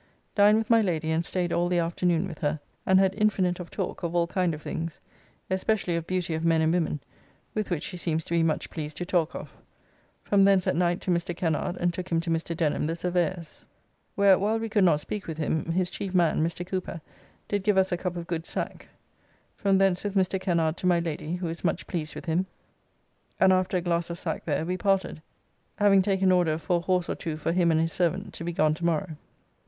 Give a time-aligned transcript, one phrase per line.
[0.33, 3.69] Dined with my Lady and staid all the afternoon with her, and had infinite of
[3.69, 4.99] talk of all kind of things,
[5.47, 7.01] especially of beauty of men and women,
[7.53, 9.53] with which she seems to be much pleased to talk of.
[10.23, 11.37] From thence at night to Mr.
[11.37, 12.57] Kennard and took him to Mr.
[12.57, 13.67] Denham, the Surveyor's.
[14.15, 16.65] Where, while we could not speak with him, his chief man (Mr.
[16.65, 16.99] Cooper)
[17.47, 18.87] did give us a cup of good sack.
[19.55, 20.41] From thence with Mr.
[20.41, 22.47] Kennard to my Lady who is much pleased with him,
[23.39, 25.21] and after a glass of sack there; we parted,
[25.75, 28.51] having taken order for a horse or two for him and his servant to be
[28.51, 29.11] gone to morrow.